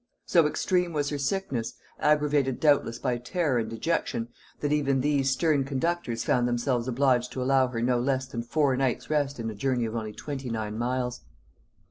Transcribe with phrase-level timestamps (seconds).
[0.25, 4.29] So extreme was her sickness, aggravated doubtless by terror and dejection,
[4.61, 8.75] that even these stern conductors found themselves obliged to allow her no less than four
[8.75, 11.21] nights' rest in a journey of only twenty nine miles.